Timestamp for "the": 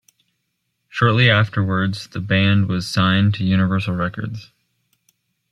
2.07-2.19